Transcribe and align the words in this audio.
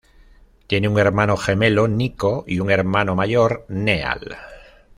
Tiene 0.65 0.87
un 0.87 0.97
hermano 0.97 1.37
gemelo, 1.37 1.87
Nico, 1.87 2.43
y 2.47 2.57
un 2.59 2.71
hermano 2.71 3.13
mayor, 3.15 3.67
Neal. 3.69 4.35